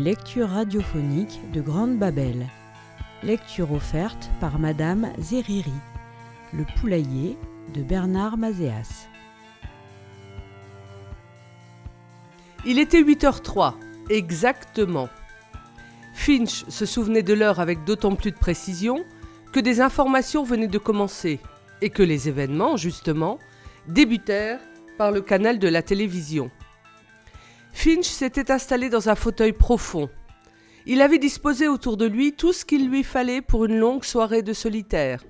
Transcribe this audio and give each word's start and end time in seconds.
Les 0.00 0.12
lectures 0.12 0.48
radiophoniques 0.48 1.40
de 1.52 1.60
Grande 1.60 1.98
Babel. 1.98 2.46
Lecture 3.22 3.70
offerte 3.70 4.30
par 4.40 4.58
Madame 4.58 5.12
Zeriri. 5.18 5.74
Le 6.54 6.64
poulailler 6.80 7.36
de 7.74 7.82
Bernard 7.82 8.38
Mazéas. 8.38 9.08
Il 12.64 12.78
était 12.78 13.02
8h03, 13.02 13.74
exactement. 14.08 15.10
Finch 16.14 16.64
se 16.66 16.86
souvenait 16.86 17.22
de 17.22 17.34
l'heure 17.34 17.60
avec 17.60 17.84
d'autant 17.84 18.14
plus 18.14 18.30
de 18.30 18.38
précision 18.38 19.04
que 19.52 19.60
des 19.60 19.82
informations 19.82 20.44
venaient 20.44 20.66
de 20.66 20.78
commencer 20.78 21.40
et 21.82 21.90
que 21.90 22.02
les 22.02 22.26
événements, 22.26 22.78
justement, 22.78 23.38
débutèrent 23.86 24.60
par 24.96 25.12
le 25.12 25.20
canal 25.20 25.58
de 25.58 25.68
la 25.68 25.82
télévision. 25.82 26.50
Finch 27.82 28.04
s'était 28.04 28.50
installé 28.50 28.90
dans 28.90 29.08
un 29.08 29.14
fauteuil 29.14 29.54
profond. 29.54 30.10
Il 30.84 31.00
avait 31.00 31.18
disposé 31.18 31.66
autour 31.66 31.96
de 31.96 32.04
lui 32.04 32.34
tout 32.34 32.52
ce 32.52 32.66
qu'il 32.66 32.90
lui 32.90 33.02
fallait 33.02 33.40
pour 33.40 33.64
une 33.64 33.78
longue 33.78 34.04
soirée 34.04 34.42
de 34.42 34.52
solitaire. 34.52 35.24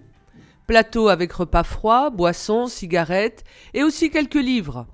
Plateau 0.67 1.07
avec 1.07 1.33
repas 1.33 1.63
froid, 1.63 2.11
boissons, 2.11 2.67
cigarettes 2.67 3.45
et 3.73 3.85
aussi 3.85 4.11
quelques 4.11 4.35
livres, 4.35 4.89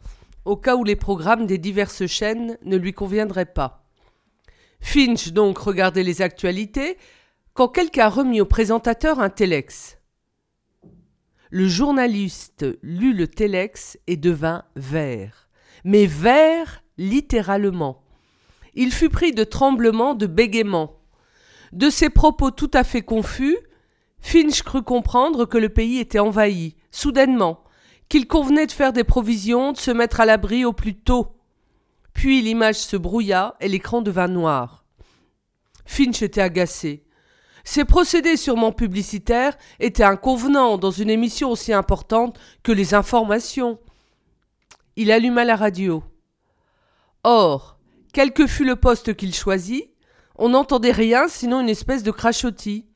au 0.45 0.59
cas 0.59 0.77
où 0.77 0.85
les 0.85 0.97
programmes 0.97 1.47
des 1.47 1.57
diverses 1.57 2.05
chaînes 2.05 2.59
ne 2.63 2.77
lui 2.77 2.93
conviendraient 2.93 3.47
pas. 3.47 3.89
Finch 4.81 5.33
donc 5.33 5.57
regardait 5.57 6.03
les 6.03 6.21
actualités 6.21 6.99
quand 7.55 7.69
quelqu'un 7.69 8.11
remit 8.11 8.43
au 8.43 8.47
présentateur 8.47 9.19
un 9.19 9.31
téléx. 9.31 9.97
Le 11.49 11.69
journaliste 11.69 12.67
lut 12.83 13.15
le 13.15 13.27
téléx 13.27 13.99
et 14.07 14.19
devint 14.19 14.65
vert. 14.77 15.49
Mais 15.85 16.05
vert 16.05 16.83
littéralement. 16.99 18.03
Il 18.75 18.93
fut 18.93 19.09
pris 19.09 19.33
de 19.33 19.45
tremblements, 19.45 20.15
de 20.15 20.27
bégaiements. 20.27 20.97
De 21.73 21.91
ses 21.91 22.11
propos 22.11 22.51
tout 22.51 22.71
à 22.75 22.85
fait 22.85 23.03
confus, 23.03 23.57
Finch 24.21 24.63
crut 24.63 24.85
comprendre 24.85 25.45
que 25.47 25.59
le 25.59 25.69
pays 25.69 25.99
était 25.99 26.19
envahi, 26.19 26.75
soudainement, 26.91 27.63
qu'il 28.09 28.27
convenait 28.27 28.67
de 28.67 28.73
faire 28.73 28.93
des 28.93 29.05
provisions, 29.05 29.73
de 29.73 29.79
se 29.79 29.91
mettre 29.91 30.21
à 30.21 30.27
l'abri 30.27 30.65
au 30.65 30.73
plus 30.73 30.95
tôt. 30.95 31.37
Puis 32.13 32.41
l'image 32.43 32.77
se 32.77 32.97
brouilla 32.97 33.57
et 33.61 33.69
l'écran 33.69 34.03
devint 34.03 34.29
noir. 34.29 34.85
Finch 35.85 36.23
était 36.23 36.41
agacé. 36.41 37.05
Ces 37.65 37.85
procédés 37.85 38.37
sûrement 38.37 38.73
publicitaires 38.73 39.57
étaient 39.81 40.05
inconvenants 40.05 40.79
dans 40.79 40.91
une 40.91 41.11
émission 41.11 41.51
aussi 41.51 41.73
importante 41.73 42.39
que 42.63 42.73
les 42.73 42.95
informations. 42.95 43.79
Il 44.97 45.11
alluma 45.11 45.45
la 45.45 45.57
radio. 45.57 46.03
Or, 47.29 47.81
quel 48.13 48.33
que 48.33 48.47
fût 48.47 48.65
le 48.65 48.77
poste 48.77 49.17
qu'il 49.17 49.35
choisit, 49.35 49.91
on 50.37 50.51
n'entendait 50.51 50.93
rien 50.93 51.27
sinon 51.27 51.61
une 51.61 51.69
espèce 51.69 52.05
de 52.05 52.13
crachotis. 52.13 52.87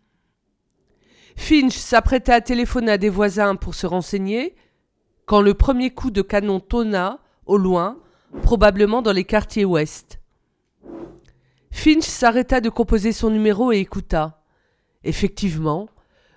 Finch 1.35 1.77
s'apprêtait 1.77 2.35
à 2.35 2.41
téléphoner 2.41 2.93
à 2.93 2.97
des 2.97 3.09
voisins 3.09 3.57
pour 3.57 3.75
se 3.75 3.89
renseigner, 3.89 4.55
quand 5.27 5.41
le 5.41 5.55
premier 5.55 5.91
coup 5.91 6.13
de 6.13 6.23
canon 6.23 6.61
tonna, 6.61 7.19
au 7.45 7.57
loin, 7.57 7.99
probablement 8.43 9.03
dans 9.03 9.11
les 9.11 9.25
quartiers 9.25 9.65
ouest. 9.65 10.21
Finch 11.73 12.05
s'arrêta 12.05 12.61
de 12.61 12.69
composer 12.69 13.11
son 13.11 13.31
numéro 13.31 13.73
et 13.73 13.79
écouta. 13.79 14.45
Effectivement, 15.03 15.89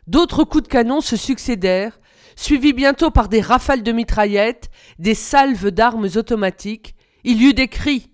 d'autres 0.07 0.45
coups 0.45 0.63
de 0.63 0.67
canon 0.67 0.99
se 0.99 1.15
succédèrent, 1.15 1.99
suivis 2.35 2.73
bientôt 2.73 3.11
par 3.11 3.29
des 3.29 3.41
rafales 3.41 3.83
de 3.83 3.91
mitraillettes, 3.91 4.71
des 4.97 5.13
salves 5.13 5.69
d'armes 5.69 6.09
automatiques, 6.15 6.95
il 7.23 7.41
y 7.41 7.47
eut 7.47 7.53
des 7.53 7.67
cris. 7.67 8.09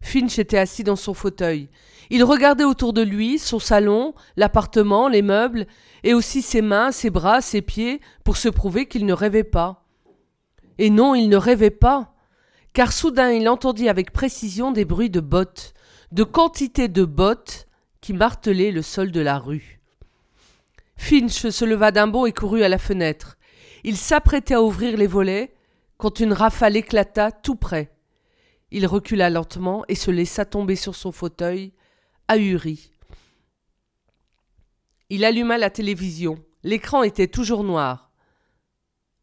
Finch 0.00 0.38
était 0.38 0.58
assis 0.58 0.84
dans 0.84 0.96
son 0.96 1.14
fauteuil. 1.14 1.68
Il 2.10 2.22
regardait 2.22 2.64
autour 2.64 2.92
de 2.92 3.00
lui 3.02 3.38
son 3.38 3.58
salon, 3.58 4.14
l'appartement, 4.36 5.08
les 5.08 5.22
meubles, 5.22 5.66
et 6.02 6.12
aussi 6.12 6.42
ses 6.42 6.60
mains, 6.60 6.92
ses 6.92 7.10
bras, 7.10 7.40
ses 7.40 7.62
pieds, 7.62 8.00
pour 8.22 8.36
se 8.36 8.48
prouver 8.48 8.86
qu'il 8.86 9.06
ne 9.06 9.14
rêvait 9.14 9.44
pas. 9.44 9.86
Et 10.78 10.90
non, 10.90 11.14
il 11.14 11.28
ne 11.28 11.36
rêvait 11.36 11.70
pas, 11.70 12.14
car 12.74 12.92
soudain 12.92 13.32
il 13.32 13.48
entendit 13.48 13.88
avec 13.88 14.12
précision 14.12 14.72
des 14.72 14.84
bruits 14.84 15.10
de 15.10 15.20
bottes, 15.20 15.72
de 16.12 16.22
quantité 16.22 16.88
de 16.88 17.04
bottes 17.04 17.66
qui 18.00 18.12
martelaient 18.12 18.72
le 18.72 18.82
sol 18.82 19.10
de 19.10 19.20
la 19.20 19.38
rue. 19.38 19.80
Finch 20.96 21.48
se 21.48 21.64
leva 21.64 21.90
d'un 21.90 22.06
bond 22.06 22.26
et 22.26 22.32
courut 22.32 22.62
à 22.62 22.68
la 22.68 22.78
fenêtre. 22.78 23.36
Il 23.82 23.96
s'apprêtait 23.96 24.54
à 24.54 24.62
ouvrir 24.62 24.96
les 24.96 25.06
volets 25.06 25.54
quand 25.96 26.20
une 26.20 26.32
rafale 26.32 26.76
éclata 26.76 27.32
tout 27.32 27.56
près. 27.56 27.92
Il 28.70 28.86
recula 28.86 29.30
lentement 29.30 29.84
et 29.88 29.94
se 29.94 30.10
laissa 30.10 30.44
tomber 30.44 30.76
sur 30.76 30.94
son 30.94 31.12
fauteuil, 31.12 31.72
ahuri. 32.28 32.90
Il 35.10 35.24
alluma 35.24 35.58
la 35.58 35.70
télévision. 35.70 36.36
L'écran 36.62 37.02
était 37.02 37.28
toujours 37.28 37.62
noir. 37.62 38.10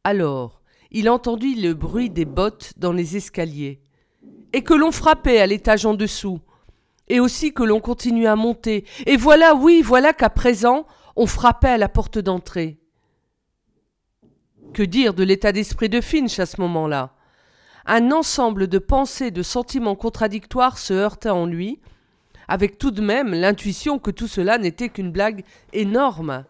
Alors, 0.03 0.61
il 0.91 1.09
entendit 1.09 1.55
le 1.55 1.73
bruit 1.73 2.09
des 2.09 2.25
bottes 2.25 2.73
dans 2.77 2.91
les 2.91 3.15
escaliers, 3.17 3.81
et 4.53 4.63
que 4.63 4.73
l'on 4.73 4.91
frappait 4.91 5.39
à 5.39 5.47
l'étage 5.47 5.85
en 5.85 5.93
dessous, 5.93 6.39
et 7.07 7.19
aussi 7.19 7.53
que 7.53 7.63
l'on 7.63 7.79
continuait 7.79 8.27
à 8.27 8.35
monter, 8.35 8.85
et 9.05 9.17
voilà, 9.17 9.55
oui, 9.55 9.81
voilà 9.81 10.13
qu'à 10.13 10.29
présent, 10.29 10.85
on 11.15 11.25
frappait 11.27 11.69
à 11.69 11.77
la 11.77 11.89
porte 11.89 12.19
d'entrée. 12.19 12.80
Que 14.73 14.83
dire 14.83 15.13
de 15.13 15.23
l'état 15.23 15.51
d'esprit 15.51 15.89
de 15.89 15.99
Finch 15.99 16.39
à 16.39 16.45
ce 16.45 16.61
moment-là? 16.61 17.13
Un 17.85 18.11
ensemble 18.11 18.67
de 18.67 18.77
pensées, 18.77 19.29
de 19.29 19.43
sentiments 19.43 19.97
contradictoires 19.97 20.77
se 20.77 20.93
heurta 20.93 21.33
en 21.35 21.45
lui, 21.45 21.81
avec 22.47 22.77
tout 22.77 22.91
de 22.91 23.01
même 23.01 23.33
l'intuition 23.33 23.99
que 23.99 24.11
tout 24.11 24.27
cela 24.27 24.57
n'était 24.57 24.87
qu'une 24.87 25.11
blague 25.11 25.43
énorme. 25.73 26.45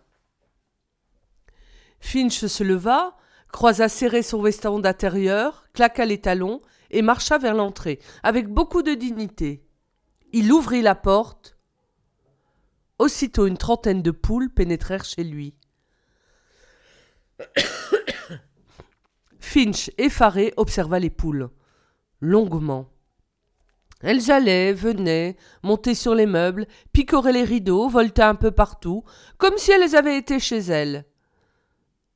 Finch 1.99 2.45
se 2.45 2.63
leva, 2.63 3.17
croisa 3.51 3.89
serré 3.89 4.21
son 4.21 4.41
veston 4.41 4.79
d'intérieur, 4.79 5.65
claqua 5.73 6.05
les 6.05 6.21
talons 6.21 6.61
et 6.91 7.01
marcha 7.01 7.39
vers 7.39 7.55
l'entrée, 7.55 7.99
avec 8.21 8.47
beaucoup 8.49 8.83
de 8.83 8.93
dignité. 8.93 9.63
Il 10.31 10.51
ouvrit 10.51 10.83
la 10.83 10.95
porte. 10.95 11.57
Aussitôt 12.99 13.47
une 13.47 13.57
trentaine 13.57 14.03
de 14.03 14.11
poules 14.11 14.53
pénétrèrent 14.53 15.05
chez 15.05 15.23
lui. 15.23 15.55
Finch, 19.51 19.91
effaré, 19.97 20.53
observa 20.55 20.97
les 20.97 21.09
poules. 21.09 21.49
Longuement. 22.21 22.87
Elles 23.99 24.31
allaient, 24.31 24.71
venaient, 24.71 25.35
montaient 25.61 25.93
sur 25.93 26.15
les 26.15 26.25
meubles, 26.25 26.67
picoraient 26.93 27.33
les 27.33 27.43
rideaux, 27.43 27.89
voltaient 27.89 28.21
un 28.21 28.35
peu 28.35 28.51
partout, 28.51 29.03
comme 29.37 29.57
si 29.57 29.73
elles 29.73 29.97
avaient 29.97 30.17
été 30.17 30.39
chez 30.39 30.59
elles. 30.59 31.03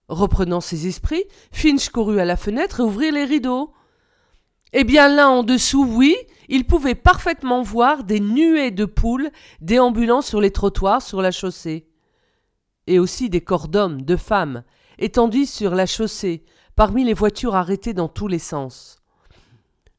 Reprenant 0.07 0.61
ses 0.61 0.87
esprits, 0.87 1.25
Finch 1.51 1.89
courut 1.89 2.21
à 2.21 2.25
la 2.25 2.37
fenêtre 2.37 2.79
et 2.79 2.83
ouvrit 2.83 3.11
les 3.11 3.25
rideaux. 3.25 3.73
Eh 4.71 4.85
bien 4.85 5.09
là 5.09 5.29
en 5.29 5.43
dessous, 5.43 5.85
oui, 5.85 6.15
il 6.47 6.65
pouvait 6.65 6.95
parfaitement 6.95 7.63
voir 7.63 8.05
des 8.05 8.21
nuées 8.21 8.71
de 8.71 8.85
poules 8.85 9.29
déambulant 9.59 10.21
sur 10.21 10.39
les 10.39 10.51
trottoirs, 10.51 11.01
sur 11.01 11.21
la 11.21 11.31
chaussée. 11.31 11.89
Et 12.87 12.97
aussi 12.97 13.29
des 13.29 13.41
corps 13.41 13.67
d'hommes, 13.67 14.03
de 14.03 14.15
femmes, 14.15 14.63
étendus 14.99 15.47
sur 15.47 15.75
la 15.75 15.85
chaussée, 15.85 16.45
parmi 16.75 17.03
les 17.03 17.13
voitures 17.13 17.55
arrêtées 17.55 17.93
dans 17.93 18.09
tous 18.09 18.27
les 18.27 18.39
sens. 18.39 19.01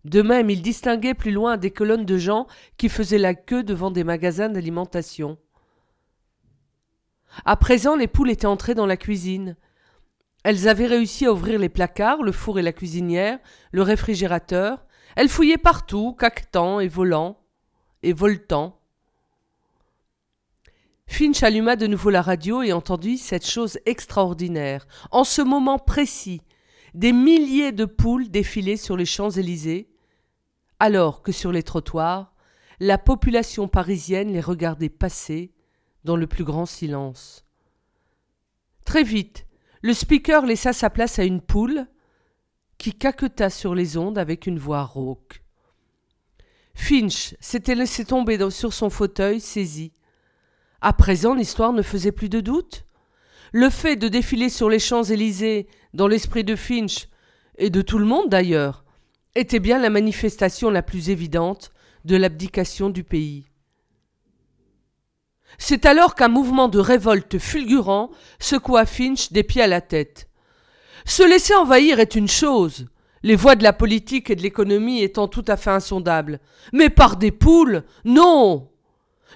De 0.05 0.23
même, 0.23 0.51
il 0.51 0.63
distinguait 0.63 1.15
plus 1.15 1.33
loin 1.33 1.57
des 1.57 1.71
colonnes 1.73 2.05
de 2.05 2.17
gens 2.17 2.47
qui 2.77 2.89
faisaient 2.89 3.19
la 3.19 3.35
queue 3.35 3.65
devant 3.65 3.91
des 3.91 4.05
magasins 4.05 4.49
d'alimentation. 4.49 5.37
À 7.45 7.57
présent, 7.57 7.97
les 7.97 8.07
poules 8.07 8.31
étaient 8.31 8.47
entrées 8.47 8.75
dans 8.75 8.87
la 8.87 8.97
cuisine. 8.97 9.57
Elles 10.45 10.69
avaient 10.69 10.87
réussi 10.87 11.27
à 11.27 11.33
ouvrir 11.33 11.59
les 11.59 11.69
placards, 11.69 12.23
le 12.23 12.31
four 12.31 12.59
et 12.59 12.63
la 12.63 12.73
cuisinière, 12.73 13.39
le 13.73 13.83
réfrigérateur. 13.83 14.87
Elles 15.17 15.29
fouillaient 15.29 15.59
partout, 15.59 16.13
caquetant 16.13 16.79
et 16.79 16.89
volant, 16.89 17.41
et 18.05 18.13
voltant. 18.13 18.79
Finch 21.09 21.43
alluma 21.43 21.77
de 21.77 21.87
nouveau 21.87 22.11
la 22.11 22.23
radio 22.23 22.63
et 22.63 22.73
entendit 22.73 23.19
cette 23.19 23.47
chose 23.47 23.79
extraordinaire. 23.87 24.87
En 25.11 25.25
ce 25.25 25.43
moment 25.43 25.79
précis, 25.79 26.43
des 26.97 27.13
milliers 27.13 27.73
de 27.73 27.85
poules 27.85 28.31
défilaient 28.31 28.79
sur 28.79 28.97
les 28.97 29.05
Champs-Élysées, 29.05 29.91
alors 30.79 31.23
que 31.23 31.31
sur 31.31 31.53
les 31.53 31.63
trottoirs, 31.63 32.35
la 32.81 32.97
population 32.97 33.69
parisienne 33.69 34.33
les 34.33 34.41
regardait 34.41 34.89
passer 34.89 35.53
dans 36.05 36.17
le 36.17 36.27
plus 36.27 36.43
grand 36.43 36.65
silence. 36.65 37.45
Très 38.87 39.03
vite, 39.03 39.47
le 39.83 39.93
speaker 39.93 40.47
laissa 40.47 40.73
sa 40.73 40.89
place 40.89 41.19
à 41.19 41.25
une 41.25 41.43
poule 41.43 41.87
qui 42.79 42.95
caqueta 42.95 43.51
sur 43.51 43.75
les 43.75 43.99
ondes 43.99 44.17
avec 44.17 44.47
une 44.47 44.59
voix 44.59 44.85
rauque. 44.85 45.43
Finch 46.75 47.35
s'était 47.41 47.75
laissé 47.75 48.07
tomber 48.07 48.39
sur 48.51 48.73
son 48.73 48.89
fauteuil, 48.89 49.41
saisi. 49.41 49.93
À 50.81 50.95
présent, 50.95 51.35
l'histoire 51.35 51.75
ne 51.75 51.83
faisait 51.83 52.13
plus 52.13 52.31
de 52.31 52.41
doute. 52.41 52.86
Le 53.59 53.71
fait 53.71 53.97
de 53.97 54.09
défiler 54.09 54.51
sur 54.51 54.69
les 54.69 54.79
Champs-Élysées, 54.79 55.67
dans 55.95 56.09
l'esprit 56.09 56.45
de 56.45 56.57
Finch, 56.57 57.09
et 57.57 57.71
de 57.71 57.81
tout 57.81 57.97
le 57.97 58.05
monde 58.05 58.29
d'ailleurs, 58.29 58.85
était 59.35 59.61
bien 59.61 59.79
la 59.79 59.89
manifestation 59.89 60.69
la 60.69 60.83
plus 60.83 61.09
évidente 61.09 61.71
de 62.05 62.17
l'abdication 62.17 62.91
du 62.91 63.03
pays. 63.03 63.47
C'est 65.57 65.87
alors 65.87 66.15
qu'un 66.15 66.29
mouvement 66.29 66.69
de 66.69 66.79
révolte 66.79 67.39
fulgurant 67.39 68.11
secoua 68.39 68.85
Finch 68.85 69.33
des 69.33 69.43
pieds 69.43 69.63
à 69.63 69.69
la 69.69 69.81
tête. 69.81 70.29
Se 71.07 71.23
laisser 71.23 71.55
envahir 71.55 71.99
est 71.99 72.15
une 72.15 72.29
chose, 72.29 72.85
les 73.23 73.37
voies 73.37 73.57
de 73.57 73.63
la 73.63 73.73
politique 73.73 74.29
et 74.29 74.37
de 74.37 74.43
l'économie 74.43 75.01
étant 75.01 75.29
tout 75.29 75.47
à 75.49 75.57
fait 75.57 75.71
insondables. 75.71 76.41
Mais 76.75 76.91
par 76.91 77.17
des 77.17 77.33
poules, 77.33 77.85
non. 78.05 78.69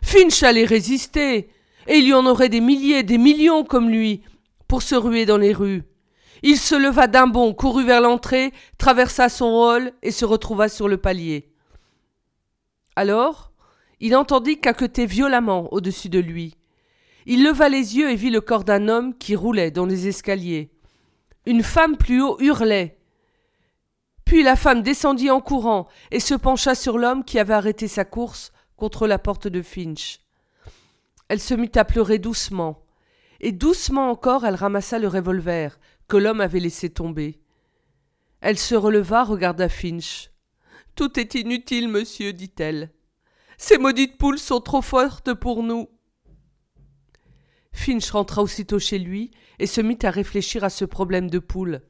Finch 0.03 0.43
allait 0.43 0.67
résister, 0.67 1.49
et 1.87 1.99
il 1.99 2.07
y 2.07 2.15
en 2.15 2.27
aurait 2.27 2.49
des 2.49 2.61
milliers, 2.61 3.03
des 3.03 3.19
millions 3.19 3.65
comme 3.65 3.89
lui, 3.89 4.23
pour 4.69 4.83
se 4.83 4.95
ruer 4.95 5.27
dans 5.27 5.39
les 5.39 5.53
rues. 5.53 5.85
Il 6.43 6.57
se 6.57 6.75
leva 6.75 7.07
d'un 7.07 7.27
bond, 7.27 7.53
courut 7.53 7.85
vers 7.85 8.01
l'entrée, 8.01 8.53
traversa 8.79 9.29
son 9.29 9.47
hall 9.47 9.93
et 10.03 10.11
se 10.11 10.25
retrouva 10.25 10.69
sur 10.69 10.89
le 10.89 10.97
palier. 10.97 11.53
Alors, 12.97 13.53
il 14.01 14.17
entendit 14.17 14.59
caqueter 14.59 15.07
violemment 15.07 15.73
au-dessus 15.73 16.09
de 16.09 16.19
lui. 16.19 16.57
Il 17.27 17.45
leva 17.45 17.69
les 17.69 17.99
yeux 17.99 18.11
et 18.11 18.17
vit 18.17 18.31
le 18.31 18.41
corps 18.41 18.65
d'un 18.65 18.89
homme 18.89 19.17
qui 19.17 19.37
roulait 19.37 19.71
dans 19.71 19.87
les 19.87 20.09
escaliers. 20.09 20.71
Une 21.47 21.63
femme 21.63 21.97
plus 21.97 22.23
haut 22.23 22.39
hurlait. 22.41 22.99
Puis 24.25 24.43
la 24.43 24.57
femme 24.57 24.83
descendit 24.83 25.31
en 25.31 25.41
courant 25.41 25.89
et 26.11 26.21
se 26.21 26.35
pencha 26.35 26.75
sur 26.75 26.97
l'homme 26.97 27.25
qui 27.25 27.39
avait 27.39 27.55
arrêté 27.55 27.89
sa 27.89 28.05
course 28.05 28.53
contre 28.77 29.07
la 29.07 29.19
porte 29.19 29.49
de 29.49 29.61
Finch. 29.61 30.21
Elle 31.31 31.39
se 31.39 31.55
mit 31.55 31.71
à 31.77 31.85
pleurer 31.85 32.19
doucement, 32.19 32.85
et 33.39 33.53
doucement 33.53 34.11
encore 34.11 34.45
elle 34.45 34.57
ramassa 34.57 34.99
le 34.99 35.07
revolver 35.07 35.79
que 36.09 36.17
l'homme 36.17 36.41
avait 36.41 36.59
laissé 36.59 36.91
tomber. 36.91 37.41
Elle 38.41 38.59
se 38.59 38.75
releva, 38.75 39.23
regarda 39.23 39.69
Finch. 39.69 40.33
Tout 40.97 41.21
est 41.21 41.37
inutile, 41.37 41.87
monsieur, 41.87 42.33
dit-elle. 42.33 42.91
Ces 43.59 43.79
maudites 43.79 44.19
poules 44.19 44.41
sont 44.41 44.61
trop 44.61 44.83
fortes 44.83 45.33
pour 45.33 45.63
nous. 45.63 45.89
Finch 47.71 48.11
rentra 48.11 48.43
aussitôt 48.43 48.81
chez 48.81 48.99
lui 48.99 49.31
et 49.61 49.69
se 49.69 49.81
mit 49.81 49.99
à 50.03 50.11
réfléchir 50.11 50.65
à 50.65 50.69
ce 50.69 50.85
problème 50.85 51.31
de 51.31 51.39
poules. 51.39 51.83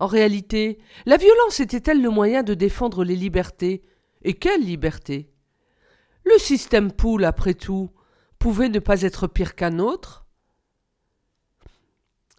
En 0.00 0.08
réalité, 0.08 0.80
la 1.06 1.16
violence 1.16 1.60
était-elle 1.60 2.02
le 2.02 2.10
moyen 2.10 2.42
de 2.42 2.54
défendre 2.54 3.04
les 3.04 3.14
libertés? 3.14 3.84
Et 4.22 4.34
quelle 4.34 4.64
liberté? 4.64 5.30
Le 6.24 6.38
système 6.38 6.90
poule, 6.90 7.24
après 7.24 7.54
tout, 7.54 7.92
pouvait 8.40 8.70
ne 8.70 8.78
pas 8.78 9.02
être 9.02 9.28
pire 9.28 9.54
qu'un 9.54 9.78
autre 9.78 10.24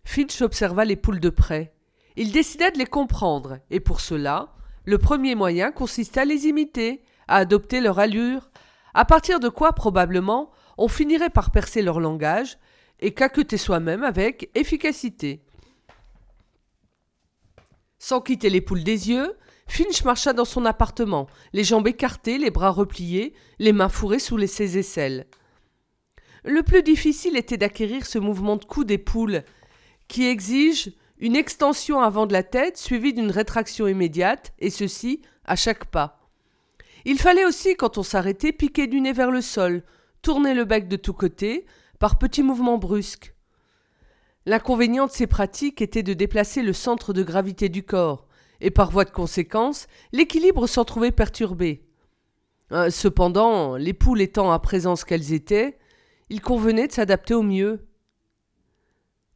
Finch 0.04 0.42
observa 0.42 0.84
les 0.84 0.96
poules 0.96 1.20
de 1.20 1.30
près. 1.30 1.74
Il 2.18 2.32
décida 2.34 2.72
de 2.72 2.80
les 2.80 2.88
comprendre, 2.88 3.60
et 3.70 3.80
pour 3.80 4.02
cela, 4.02 4.54
le 4.84 4.98
premier 4.98 5.36
moyen 5.36 5.72
consistait 5.72 6.22
à 6.22 6.26
les 6.26 6.48
imiter, 6.48 7.04
à 7.28 7.38
adopter 7.38 7.80
leur 7.80 8.00
allure, 8.00 8.50
à 8.96 9.06
partir 9.06 9.40
de 9.40 9.48
quoi, 9.48 9.74
probablement, 9.74 10.52
on 10.78 10.88
finirait 10.88 11.30
par 11.30 11.52
percer 11.52 11.84
leur 11.84 12.00
langage 12.00 12.58
et 13.00 13.14
caqueter 13.14 13.58
soi-même 13.58 14.04
avec 14.04 14.50
efficacité. 14.56 15.44
Sans 18.00 18.22
quitter 18.22 18.50
les 18.50 18.62
poules 18.62 18.84
des 18.84 19.10
yeux, 19.10 19.38
Finch 19.68 20.04
marcha 20.04 20.34
dans 20.34 20.46
son 20.46 20.66
appartement, 20.66 21.28
les 21.54 21.64
jambes 21.64 21.88
écartées, 21.88 22.40
les 22.40 22.50
bras 22.50 22.72
repliés, 22.72 23.36
les 23.60 23.72
mains 23.72 23.88
fourrées 23.88 24.20
sous 24.20 24.36
les 24.36 24.48
ses 24.48 24.80
aisselles. 24.80 25.28
Le 26.44 26.64
plus 26.64 26.82
difficile 26.82 27.38
était 27.38 27.58
d'acquérir 27.58 28.06
ce 28.06 28.18
mouvement 28.18 28.58
de 28.58 28.66
cou 28.66 28.84
des 28.84 28.98
poules, 28.98 29.44
qui 30.08 30.26
exige 30.26 30.92
une 31.20 31.36
extension 31.36 32.02
avant 32.02 32.26
de 32.26 32.34
la 32.34 32.42
tête 32.42 32.78
suivie 32.78 33.14
d'une 33.14 33.30
rétraction 33.30 33.88
immédiate, 33.88 34.54
et 34.60 34.72
ceci 34.72 35.22
à 35.46 35.56
chaque 35.56 35.86
pas. 35.86 36.20
Il 37.06 37.20
fallait 37.20 37.46
aussi, 37.46 37.76
quand 37.76 37.98
on 37.98 38.04
s'arrêtait, 38.04 38.52
piquer 38.52 38.88
du 38.88 39.02
nez 39.02 39.14
vers 39.14 39.32
le 39.32 39.42
sol, 39.42 39.84
tourner 40.24 40.54
le 40.54 40.66
bec 40.66 40.88
de 40.88 40.98
tous 40.98 41.14
côtés, 41.14 41.66
par 42.00 42.18
petits 42.18 42.44
mouvements 42.44 42.80
brusques. 42.80 43.36
L'inconvénient 44.48 45.06
de 45.06 45.12
ces 45.12 45.28
pratiques 45.28 45.82
était 45.82 46.02
de 46.02 46.14
déplacer 46.14 46.64
le 46.64 46.74
centre 46.74 47.14
de 47.14 47.22
gravité 47.22 47.70
du 47.70 47.84
corps, 47.84 48.28
et 48.60 48.72
par 48.72 48.90
voie 48.90 49.06
de 49.06 49.12
conséquence, 49.12 49.88
l'équilibre 50.12 50.66
s'en 50.66 50.86
trouvait 50.86 51.12
perturbé. 51.12 51.84
Euh, 52.72 52.90
cependant, 52.90 53.76
les 53.76 53.94
poules 53.94 54.22
étant 54.22 54.52
à 54.52 54.58
présent 54.58 54.96
ce 54.96 55.06
qu'elles 55.06 55.34
étaient, 55.34 55.78
il 56.32 56.40
convenait 56.40 56.88
de 56.88 56.94
s'adapter 56.94 57.34
au 57.34 57.44
mieux. 57.44 57.86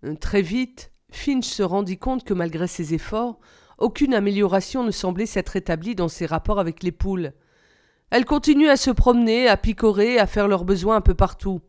Euh, 0.05 0.15
très 0.15 0.41
vite, 0.41 0.93
Finch 1.11 1.45
se 1.45 1.61
rendit 1.61 1.97
compte 1.97 2.23
que 2.23 2.33
malgré 2.33 2.67
ses 2.67 2.93
efforts, 2.93 3.37
aucune 3.77 4.13
amélioration 4.13 4.81
ne 4.81 4.91
semblait 4.91 5.25
s'être 5.25 5.57
établie 5.57 5.93
dans 5.93 6.07
ses 6.07 6.25
rapports 6.25 6.57
avec 6.57 6.83
les 6.83 6.93
poules. 6.93 7.33
Elles 8.11 8.23
continuaient 8.23 8.69
à 8.69 8.77
se 8.77 8.91
promener, 8.91 9.49
à 9.49 9.57
picorer, 9.57 10.19
à 10.19 10.25
faire 10.25 10.47
leurs 10.47 10.63
besoins 10.63 10.95
un 10.95 11.01
peu 11.01 11.13
partout. 11.13 11.59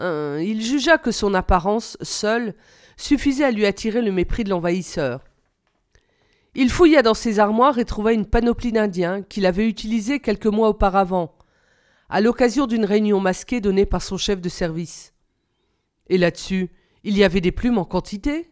Euh, 0.00 0.42
il 0.44 0.60
jugea 0.60 0.98
que 0.98 1.12
son 1.12 1.32
apparence 1.32 1.96
seule 2.02 2.54
suffisait 2.98 3.44
à 3.44 3.50
lui 3.52 3.64
attirer 3.64 4.02
le 4.02 4.12
mépris 4.12 4.44
de 4.44 4.50
l'envahisseur. 4.50 5.24
Il 6.54 6.68
fouilla 6.68 7.00
dans 7.00 7.14
ses 7.14 7.38
armoires 7.38 7.78
et 7.78 7.86
trouva 7.86 8.12
une 8.12 8.26
panoplie 8.26 8.72
d'Indiens 8.72 9.22
qu'il 9.22 9.46
avait 9.46 9.66
utilisée 9.66 10.20
quelques 10.20 10.46
mois 10.46 10.68
auparavant, 10.68 11.34
à 12.08 12.20
l'occasion 12.20 12.66
d'une 12.66 12.84
réunion 12.84 13.20
masquée 13.20 13.60
donnée 13.60 13.86
par 13.86 14.02
son 14.02 14.16
chef 14.16 14.40
de 14.40 14.48
service. 14.48 15.12
Et 16.08 16.18
là-dessus, 16.18 16.70
il 17.04 17.16
y 17.16 17.24
avait 17.24 17.40
des 17.40 17.52
plumes 17.52 17.78
en 17.78 17.84
quantité. 17.84 18.50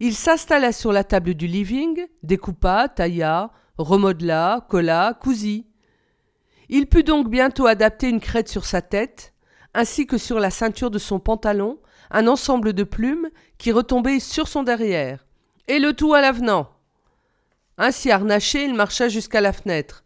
Il 0.00 0.14
s'installa 0.14 0.72
sur 0.72 0.92
la 0.92 1.04
table 1.04 1.34
du 1.34 1.46
living, 1.46 2.06
découpa, 2.22 2.88
tailla, 2.88 3.52
remodela, 3.78 4.66
colla, 4.68 5.16
cousit. 5.20 5.66
Il 6.68 6.86
put 6.86 7.04
donc 7.04 7.28
bientôt 7.30 7.66
adapter 7.66 8.08
une 8.08 8.20
crête 8.20 8.48
sur 8.48 8.64
sa 8.64 8.82
tête, 8.82 9.32
ainsi 9.74 10.06
que 10.06 10.18
sur 10.18 10.40
la 10.40 10.50
ceinture 10.50 10.90
de 10.90 10.98
son 10.98 11.20
pantalon, 11.20 11.78
un 12.10 12.26
ensemble 12.26 12.72
de 12.72 12.84
plumes 12.84 13.28
qui 13.58 13.72
retombaient 13.72 14.20
sur 14.20 14.48
son 14.48 14.62
derrière, 14.62 15.26
et 15.68 15.78
le 15.78 15.92
tout 15.92 16.14
à 16.14 16.20
l'avenant. 16.20 16.70
Ainsi 17.76 18.10
harnaché, 18.10 18.64
il 18.64 18.74
marcha 18.74 19.08
jusqu'à 19.08 19.40
la 19.40 19.52
fenêtre. 19.52 20.03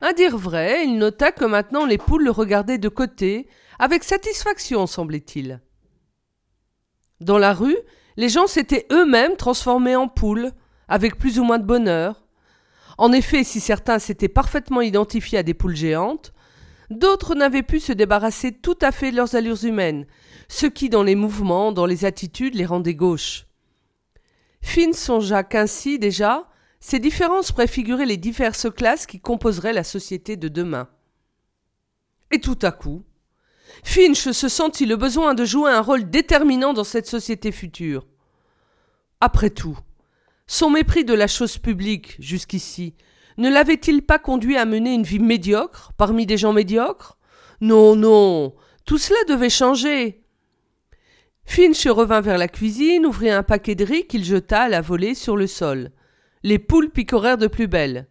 À 0.00 0.12
dire 0.14 0.36
vrai, 0.36 0.84
il 0.86 0.96
nota 0.96 1.30
que 1.30 1.44
maintenant 1.44 1.84
les 1.84 1.98
poules 1.98 2.24
le 2.24 2.30
regardaient 2.30 2.78
de 2.78 2.88
côté, 2.88 3.48
avec 3.78 4.02
satisfaction, 4.02 4.86
semblait-il. 4.86 5.60
Dans 7.20 7.38
la 7.38 7.52
rue, 7.52 7.76
les 8.16 8.30
gens 8.30 8.46
s'étaient 8.46 8.86
eux-mêmes 8.90 9.36
transformés 9.36 9.96
en 9.96 10.08
poules, 10.08 10.52
avec 10.88 11.18
plus 11.18 11.38
ou 11.38 11.44
moins 11.44 11.58
de 11.58 11.66
bonheur. 11.66 12.24
En 12.98 13.12
effet, 13.12 13.44
si 13.44 13.60
certains 13.60 13.98
s'étaient 13.98 14.28
parfaitement 14.28 14.80
identifiés 14.80 15.38
à 15.38 15.42
des 15.42 15.54
poules 15.54 15.76
géantes, 15.76 16.32
d'autres 16.90 17.34
n'avaient 17.34 17.62
pu 17.62 17.78
se 17.78 17.92
débarrasser 17.92 18.52
tout 18.52 18.78
à 18.82 18.92
fait 18.92 19.10
de 19.10 19.16
leurs 19.16 19.36
allures 19.36 19.64
humaines, 19.64 20.06
ce 20.48 20.66
qui, 20.66 20.88
dans 20.88 21.02
les 21.02 21.14
mouvements, 21.14 21.72
dans 21.72 21.86
les 21.86 22.04
attitudes, 22.04 22.54
les 22.54 22.66
rendait 22.66 22.94
gauches. 22.94 23.46
Finn 24.62 24.92
songea 24.92 25.42
qu'ainsi, 25.42 25.98
déjà, 25.98 26.49
ces 26.80 26.98
différences 26.98 27.52
préfiguraient 27.52 28.06
les 28.06 28.16
diverses 28.16 28.70
classes 28.70 29.06
qui 29.06 29.20
composeraient 29.20 29.74
la 29.74 29.84
société 29.84 30.36
de 30.36 30.48
demain. 30.48 30.88
Et 32.30 32.40
tout 32.40 32.58
à 32.62 32.72
coup, 32.72 33.04
Finch 33.84 34.30
se 34.30 34.48
sentit 34.48 34.86
le 34.86 34.96
besoin 34.96 35.34
de 35.34 35.44
jouer 35.44 35.70
un 35.70 35.80
rôle 35.80 36.08
déterminant 36.08 36.72
dans 36.72 36.84
cette 36.84 37.06
société 37.06 37.52
future. 37.52 38.06
Après 39.20 39.50
tout, 39.50 39.78
son 40.46 40.70
mépris 40.70 41.04
de 41.04 41.14
la 41.14 41.26
chose 41.26 41.58
publique, 41.58 42.16
jusqu'ici, 42.18 42.94
ne 43.36 43.50
l'avait-il 43.50 44.02
pas 44.02 44.18
conduit 44.18 44.56
à 44.56 44.64
mener 44.64 44.94
une 44.94 45.02
vie 45.02 45.18
médiocre 45.18 45.92
parmi 45.96 46.26
des 46.26 46.36
gens 46.36 46.52
médiocres? 46.52 47.18
Non, 47.60 47.94
non, 47.94 48.54
tout 48.84 48.98
cela 48.98 49.22
devait 49.28 49.50
changer. 49.50 50.24
Finch 51.44 51.86
revint 51.86 52.20
vers 52.20 52.38
la 52.38 52.48
cuisine, 52.48 53.06
ouvrit 53.06 53.30
un 53.30 53.42
paquet 53.42 53.74
de 53.74 53.84
riz 53.84 54.06
qu'il 54.06 54.24
jeta 54.24 54.62
à 54.62 54.68
la 54.68 54.80
volée 54.80 55.14
sur 55.14 55.36
le 55.36 55.46
sol. 55.46 55.90
Les 56.42 56.58
poules 56.58 56.90
picorèrent 56.90 57.38
de 57.38 57.46
plus 57.46 57.68
belle. 57.68 58.08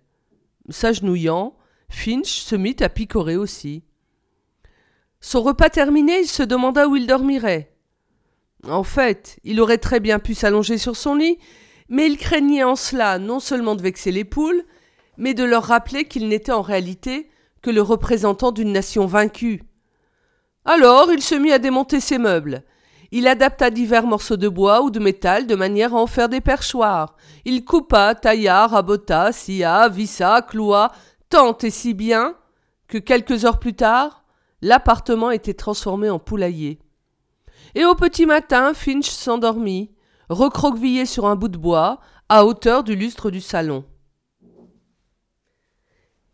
S'agenouillant, 0.69 1.55
Finch 1.89 2.41
se 2.41 2.55
mit 2.55 2.75
à 2.81 2.89
picorer 2.89 3.35
aussi. 3.35 3.83
Son 5.19 5.41
repas 5.41 5.69
terminé, 5.69 6.19
il 6.21 6.27
se 6.27 6.43
demanda 6.43 6.87
où 6.87 6.95
il 6.95 7.07
dormirait. 7.07 7.73
En 8.67 8.83
fait, 8.83 9.39
il 9.43 9.59
aurait 9.59 9.77
très 9.79 9.99
bien 9.99 10.19
pu 10.19 10.35
s'allonger 10.35 10.77
sur 10.77 10.95
son 10.95 11.15
lit, 11.15 11.39
mais 11.89 12.05
il 12.05 12.17
craignait 12.17 12.63
en 12.63 12.75
cela 12.75 13.17
non 13.17 13.39
seulement 13.39 13.75
de 13.75 13.81
vexer 13.81 14.11
les 14.11 14.25
poules, 14.25 14.63
mais 15.17 15.33
de 15.33 15.43
leur 15.43 15.63
rappeler 15.63 16.05
qu'il 16.05 16.27
n'était 16.27 16.51
en 16.51 16.61
réalité 16.61 17.29
que 17.61 17.71
le 17.71 17.81
représentant 17.81 18.51
d'une 18.51 18.71
nation 18.71 19.05
vaincue. 19.05 19.63
Alors 20.65 21.11
il 21.11 21.21
se 21.21 21.35
mit 21.35 21.51
à 21.51 21.59
démonter 21.59 21.99
ses 21.99 22.19
meubles. 22.19 22.63
Il 23.11 23.27
adapta 23.27 23.71
divers 23.71 24.05
morceaux 24.05 24.37
de 24.37 24.47
bois 24.47 24.81
ou 24.81 24.91
de 24.91 24.99
métal 24.99 25.47
de 25.47 25.55
manière 25.55 25.95
à 25.95 25.97
en 25.97 26.07
faire 26.07 26.29
des 26.29 26.41
perchoirs. 26.41 27.15
Il 27.43 27.65
coupa, 27.65 28.13
tailla, 28.13 28.67
rabota, 28.67 29.31
scia, 29.31 29.89
vissa, 29.89 30.41
cloua, 30.41 30.91
tant 31.29 31.57
et 31.57 31.71
si 31.71 31.93
bien 31.93 32.35
que 32.87 32.97
quelques 32.97 33.45
heures 33.45 33.59
plus 33.59 33.75
tard, 33.75 34.25
l'appartement 34.61 35.31
était 35.31 35.53
transformé 35.53 36.09
en 36.09 36.19
poulailler. 36.19 36.79
Et 37.75 37.85
au 37.85 37.95
petit 37.95 38.25
matin, 38.25 38.73
Finch 38.73 39.09
s'endormit, 39.09 39.91
recroquevillé 40.29 41.05
sur 41.05 41.25
un 41.25 41.35
bout 41.35 41.47
de 41.47 41.57
bois, 41.57 41.99
à 42.29 42.45
hauteur 42.45 42.83
du 42.83 42.95
lustre 42.95 43.31
du 43.31 43.41
salon. 43.41 43.85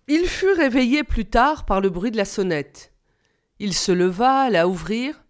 Il 0.08 0.26
fut 0.26 0.52
réveillé 0.52 1.04
plus 1.04 1.26
tard 1.26 1.66
par 1.66 1.82
le 1.82 1.90
bruit 1.90 2.12
de 2.12 2.18
la 2.18 2.26
sonnette. 2.26 2.94
Il 3.60 3.74
se 3.74 3.92
leva, 3.92 4.42
alla 4.42 4.68
ouvrir, 4.68 5.25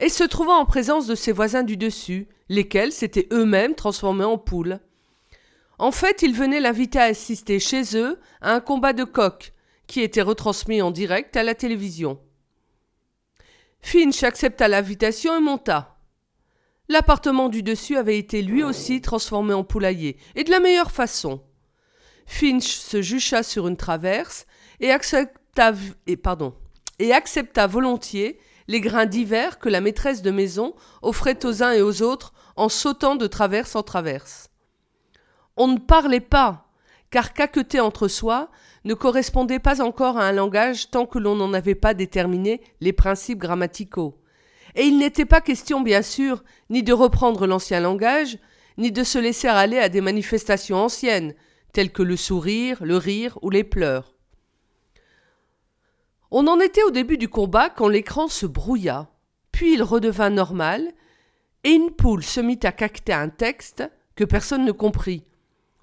et 0.00 0.08
se 0.08 0.24
trouva 0.24 0.52
en 0.52 0.64
présence 0.64 1.06
de 1.06 1.14
ses 1.14 1.32
voisins 1.32 1.62
du 1.62 1.76
dessus, 1.76 2.28
lesquels 2.48 2.92
s'étaient 2.92 3.28
eux-mêmes 3.32 3.74
transformés 3.74 4.24
en 4.24 4.38
poules. 4.38 4.80
En 5.78 5.92
fait, 5.92 6.22
il 6.22 6.34
venait 6.34 6.60
l'inviter 6.60 6.98
à 6.98 7.04
assister 7.04 7.58
chez 7.58 7.96
eux 7.96 8.18
à 8.40 8.52
un 8.52 8.60
combat 8.60 8.92
de 8.92 9.04
coq, 9.04 9.52
qui 9.86 10.00
était 10.00 10.22
retransmis 10.22 10.82
en 10.82 10.90
direct 10.90 11.36
à 11.36 11.42
la 11.42 11.54
télévision. 11.54 12.18
Finch 13.80 14.22
accepta 14.22 14.68
l'invitation 14.68 15.36
et 15.36 15.40
monta. 15.40 15.98
L'appartement 16.88 17.48
du 17.48 17.62
dessus 17.62 17.96
avait 17.96 18.18
été 18.18 18.42
lui 18.42 18.62
aussi 18.62 19.00
transformé 19.00 19.52
en 19.54 19.64
poulailler, 19.64 20.16
et 20.34 20.44
de 20.44 20.50
la 20.50 20.60
meilleure 20.60 20.90
façon. 20.90 21.42
Finch 22.26 22.66
se 22.66 23.02
jucha 23.02 23.42
sur 23.42 23.68
une 23.68 23.76
traverse 23.76 24.46
et 24.80 24.90
accepta 24.90 25.72
volontiers 27.66 28.38
les 28.68 28.80
grains 28.80 29.06
divers 29.06 29.58
que 29.58 29.68
la 29.68 29.80
maîtresse 29.80 30.22
de 30.22 30.30
maison 30.30 30.74
offrait 31.02 31.44
aux 31.44 31.62
uns 31.62 31.72
et 31.72 31.82
aux 31.82 32.02
autres 32.02 32.32
en 32.56 32.68
sautant 32.68 33.16
de 33.16 33.26
traverse 33.26 33.76
en 33.76 33.82
traverse. 33.82 34.48
On 35.56 35.68
ne 35.68 35.78
parlait 35.78 36.20
pas, 36.20 36.68
car 37.10 37.32
caqueter 37.32 37.80
entre 37.80 38.08
soi 38.08 38.50
ne 38.84 38.94
correspondait 38.94 39.58
pas 39.58 39.80
encore 39.80 40.18
à 40.18 40.24
un 40.24 40.32
langage 40.32 40.90
tant 40.90 41.06
que 41.06 41.18
l'on 41.18 41.36
n'en 41.36 41.52
avait 41.52 41.74
pas 41.74 41.94
déterminé 41.94 42.60
les 42.80 42.92
principes 42.92 43.38
grammaticaux. 43.38 44.20
Et 44.74 44.84
il 44.84 44.98
n'était 44.98 45.24
pas 45.24 45.40
question, 45.40 45.80
bien 45.80 46.02
sûr, 46.02 46.42
ni 46.70 46.82
de 46.82 46.92
reprendre 46.92 47.46
l'ancien 47.46 47.80
langage, 47.80 48.38
ni 48.76 48.90
de 48.90 49.04
se 49.04 49.18
laisser 49.18 49.46
aller 49.46 49.78
à 49.78 49.88
des 49.88 50.00
manifestations 50.00 50.76
anciennes, 50.76 51.34
telles 51.72 51.92
que 51.92 52.02
le 52.02 52.16
sourire, 52.16 52.84
le 52.84 52.96
rire 52.96 53.38
ou 53.42 53.50
les 53.50 53.64
pleurs. 53.64 54.13
On 56.36 56.48
en 56.48 56.58
était 56.58 56.82
au 56.82 56.90
début 56.90 57.16
du 57.16 57.28
combat 57.28 57.70
quand 57.70 57.86
l'écran 57.86 58.26
se 58.26 58.44
brouilla, 58.44 59.08
puis 59.52 59.74
il 59.74 59.84
redevint 59.84 60.30
normal, 60.30 60.92
et 61.62 61.70
une 61.70 61.92
poule 61.92 62.24
se 62.24 62.40
mit 62.40 62.58
à 62.64 62.72
cacter 62.72 63.12
un 63.12 63.28
texte 63.28 63.84
que 64.16 64.24
personne 64.24 64.64
ne 64.64 64.72
comprit. 64.72 65.22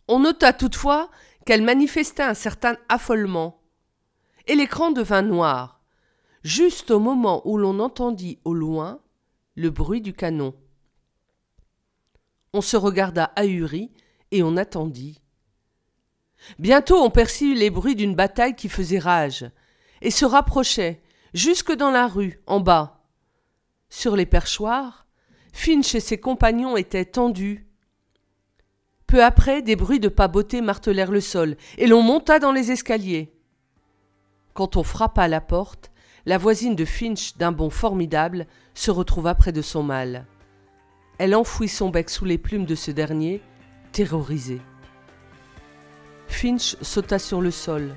On 0.10 0.20
nota 0.20 0.52
toutefois 0.52 1.10
qu'elle 1.46 1.62
manifestait 1.62 2.24
un 2.24 2.34
certain 2.34 2.76
affolement. 2.90 3.62
Et 4.46 4.56
l'écran 4.56 4.92
devint 4.92 5.22
noir, 5.22 5.80
juste 6.44 6.92
au 6.92 7.00
moment 7.00 7.42
où 7.48 7.58
l'on 7.58 7.80
entendit 7.80 8.38
au 8.44 8.54
loin 8.54 9.00
le 9.56 9.70
bruit 9.70 10.02
du 10.02 10.12
canon. 10.12 10.54
On 12.52 12.60
se 12.60 12.76
regarda 12.76 13.32
ahuri 13.38 13.90
et 14.32 14.44
on 14.44 14.58
attendit. 14.58 15.22
Bientôt 16.60 16.98
on 17.02 17.10
perçut 17.10 17.54
les 17.54 17.70
bruits 17.70 17.96
d'une 17.96 18.16
bataille 18.16 18.58
qui 18.58 18.68
faisait 18.68 19.00
rage, 19.00 19.50
et 20.02 20.12
se 20.12 20.26
rapprochait, 20.26 21.02
jusque 21.34 21.74
dans 21.74 21.92
la 21.92 22.08
rue, 22.08 22.42
en 22.48 22.60
bas. 22.60 23.06
Sur 23.90 24.16
les 24.16 24.26
perchoirs, 24.26 25.08
Finch 25.54 25.96
et 25.96 26.00
ses 26.00 26.18
compagnons 26.18 26.78
étaient 26.78 27.06
tendus. 27.06 27.68
Peu 29.06 29.24
après, 29.24 29.62
des 29.62 29.76
bruits 29.76 30.00
de 30.00 30.08
pas 30.08 30.28
bottés 30.28 30.62
martelèrent 30.62 31.12
le 31.12 31.22
sol, 31.22 31.58
et 31.78 31.88
l'on 31.88 32.02
monta 32.02 32.40
dans 32.40 32.52
les 32.52 32.72
escaliers. 32.72 33.34
Quand 34.54 34.78
on 34.78 34.84
frappa 34.84 35.24
à 35.24 35.28
la 35.28 35.42
porte, 35.42 35.92
la 36.26 36.38
voisine 36.38 36.76
de 36.76 36.86
Finch, 36.86 37.36
d'un 37.38 37.52
bond 37.52 37.70
formidable, 37.70 38.48
se 38.74 38.92
retrouva 38.92 39.36
près 39.36 39.52
de 39.52 39.62
son 39.62 39.84
mâle. 39.84 40.26
Elle 41.18 41.36
enfouit 41.36 41.68
son 41.68 41.90
bec 41.90 42.10
sous 42.10 42.26
les 42.26 42.38
plumes 42.38 42.66
de 42.66 42.76
ce 42.76 42.92
dernier, 42.92 43.42
terrorisé. 43.92 44.62
Finch 46.28 46.78
sauta 46.82 47.20
sur 47.20 47.42
le 47.42 47.52
sol. 47.52 47.96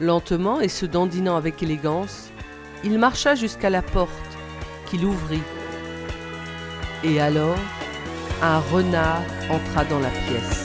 Lentement 0.00 0.60
et 0.60 0.68
se 0.68 0.86
dandinant 0.86 1.36
avec 1.36 1.62
élégance, 1.62 2.30
il 2.82 2.98
marcha 2.98 3.34
jusqu'à 3.34 3.70
la 3.70 3.82
porte, 3.82 4.10
qu'il 4.86 5.04
ouvrit. 5.04 5.42
Et 7.04 7.20
alors, 7.20 7.58
un 8.42 8.58
renard 8.58 9.22
entra 9.50 9.84
dans 9.84 10.00
la 10.00 10.10
pièce. 10.10 10.63